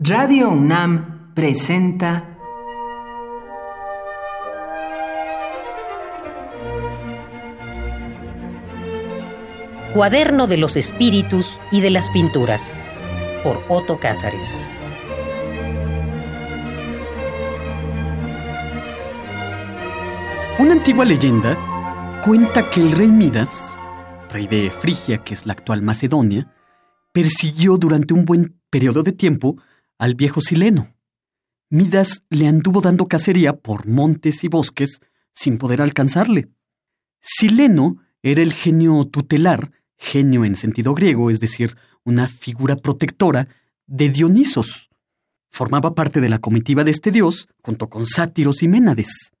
[0.00, 2.38] Radio UNAM presenta
[9.92, 12.72] Cuaderno de los Espíritus y de las Pinturas
[13.42, 14.56] por Otto Cázares.
[20.60, 23.76] Una antigua leyenda cuenta que el rey Midas,
[24.30, 26.54] rey de Frigia, que es la actual Macedonia,
[27.10, 29.56] persiguió durante un buen periodo de tiempo
[29.98, 30.94] al viejo Sileno.
[31.70, 35.00] Midas le anduvo dando cacería por montes y bosques
[35.32, 36.48] sin poder alcanzarle.
[37.20, 43.48] Sileno era el genio tutelar, genio en sentido griego, es decir, una figura protectora
[43.86, 44.88] de Dionisos.
[45.50, 49.32] Formaba parte de la comitiva de este dios, junto con sátiros y ménades.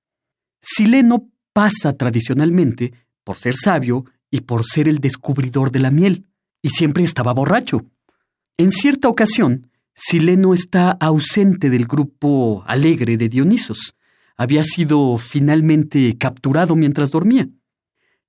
[0.60, 2.92] Sileno pasa tradicionalmente
[3.24, 6.26] por ser sabio y por ser el descubridor de la miel,
[6.62, 7.86] y siempre estaba borracho.
[8.56, 9.70] En cierta ocasión,
[10.00, 13.96] Sileno está ausente del grupo alegre de Dionisos.
[14.36, 17.48] Había sido finalmente capturado mientras dormía.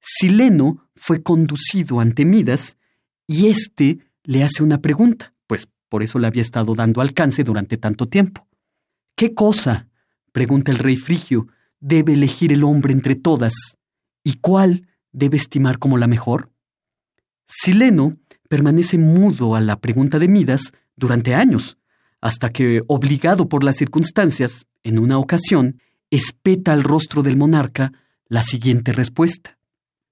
[0.01, 2.75] Sileno fue conducido ante Midas
[3.27, 7.77] y éste le hace una pregunta, pues por eso le había estado dando alcance durante
[7.77, 8.47] tanto tiempo.
[9.15, 9.87] ¿Qué cosa,
[10.31, 11.49] pregunta el rey frigio,
[11.79, 13.53] debe elegir el hombre entre todas
[14.23, 16.51] y cuál debe estimar como la mejor?
[17.45, 21.77] Sileno permanece mudo a la pregunta de Midas durante años,
[22.21, 27.93] hasta que, obligado por las circunstancias, en una ocasión, espeta al rostro del monarca
[28.27, 29.57] la siguiente respuesta.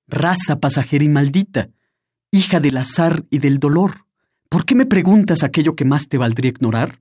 [0.08, 1.70] Raza pasajera y maldita,
[2.32, 4.06] hija del azar y del dolor,
[4.50, 7.00] ¿por qué me preguntas aquello que más te valdría ignorar?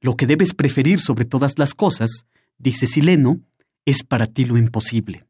[0.00, 3.40] Lo que debes preferir sobre todas las cosas, dice Sileno,
[3.84, 5.26] es para ti lo imposible.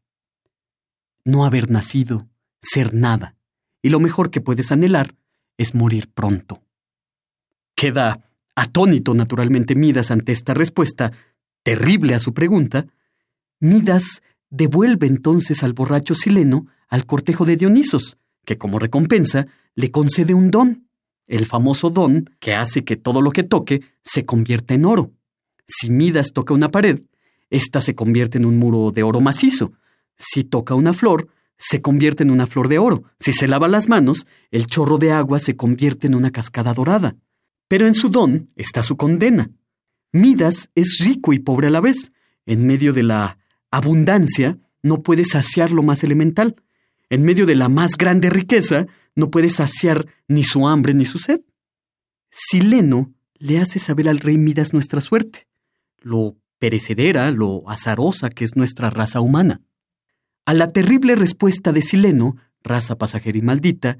[1.25, 2.29] No haber nacido,
[2.61, 3.37] ser nada,
[3.83, 5.15] y lo mejor que puedes anhelar
[5.57, 6.63] es morir pronto.
[7.79, 11.13] Queda atónito naturalmente Midas ante esta respuesta
[11.63, 12.87] terrible a su pregunta.
[13.61, 19.47] Midas devuelve entonces al borracho sileno al cortejo de Dionisos, que como recompensa
[19.77, 20.89] le concede un don,
[21.29, 25.13] el famoso don que hace que todo lo que toque se convierta en oro.
[25.69, 27.03] Si Midas toca una pared,
[27.49, 29.71] ésta se convierte en un muro de oro macizo.
[30.17, 33.05] Si toca una flor, se convierte en una flor de oro.
[33.21, 37.15] Si se lava las manos, el chorro de agua se convierte en una cascada dorada.
[37.69, 39.51] Pero en su don está su condena.
[40.13, 42.13] Midas es rico y pobre a la vez.
[42.47, 43.39] En medio de la
[43.71, 46.57] abundancia no puede saciar lo más elemental.
[47.11, 51.19] En medio de la más grande riqueza no puede saciar ni su hambre ni su
[51.19, 51.41] sed.
[52.31, 55.47] Sileno le hace saber al rey Midas nuestra suerte,
[56.01, 59.61] lo perecedera, lo azarosa que es nuestra raza humana.
[60.45, 63.99] A la terrible respuesta de Sileno, raza pasajera y maldita,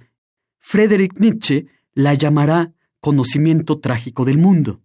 [0.59, 4.81] Friedrich Nietzsche la llamará conocimiento trágico del mundo.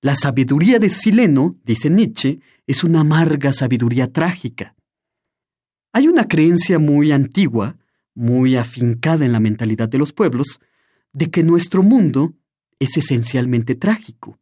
[0.00, 4.74] La sabiduría de Sileno, dice Nietzsche, es una amarga sabiduría trágica.
[5.92, 7.76] Hay una creencia muy antigua,
[8.14, 10.60] muy afincada en la mentalidad de los pueblos,
[11.12, 12.34] de que nuestro mundo
[12.78, 14.38] es esencialmente trágico,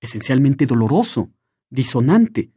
[0.00, 1.30] esencialmente doloroso,
[1.70, 2.50] disonante.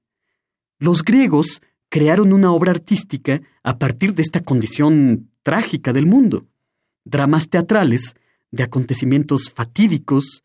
[0.77, 6.47] Los griegos crearon una obra artística a partir de esta condición trágica del mundo.
[7.03, 8.15] Dramas teatrales
[8.51, 10.43] de acontecimientos fatídicos,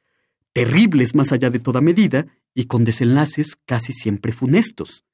[0.52, 5.04] terribles más allá de toda medida y con desenlaces casi siempre funestos.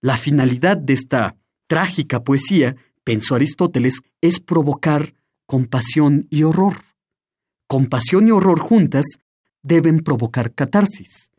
[0.00, 5.14] La finalidad de esta trágica poesía, pensó Aristóteles, es provocar
[5.46, 6.74] compasión y horror.
[7.66, 9.04] Compasión y horror juntas
[9.62, 11.30] deben provocar catarsis.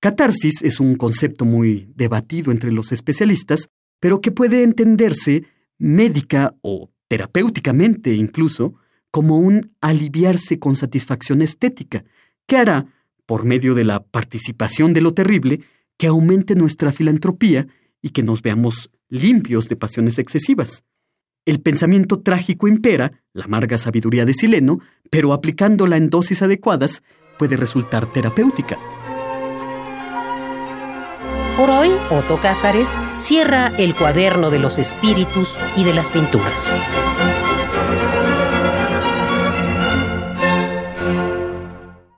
[0.00, 3.68] Catarsis es un concepto muy debatido entre los especialistas,
[4.00, 5.44] pero que puede entenderse
[5.78, 8.74] médica o terapéuticamente incluso
[9.10, 12.04] como un aliviarse con satisfacción estética,
[12.46, 12.86] que hará,
[13.26, 15.62] por medio de la participación de lo terrible,
[15.96, 17.66] que aumente nuestra filantropía
[18.02, 20.84] y que nos veamos limpios de pasiones excesivas.
[21.44, 24.78] El pensamiento trágico impera, la amarga sabiduría de Sileno,
[25.10, 27.02] pero aplicándola en dosis adecuadas
[27.38, 28.78] puede resultar terapéutica.
[31.56, 36.76] Por hoy, Otto Cázares cierra el cuaderno de los espíritus y de las pinturas.